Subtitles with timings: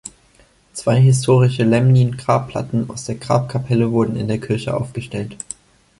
[0.73, 5.37] Zwei historische Laemmlin-Grabplatten aus der Grabkapelle wurden in der Kirche aufgestellt.